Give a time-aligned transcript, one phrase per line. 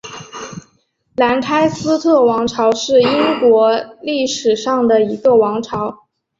[1.15, 5.99] 兰开斯特王朝是英国历史上的一个王朝。